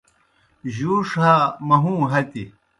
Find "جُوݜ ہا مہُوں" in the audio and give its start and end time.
0.75-2.01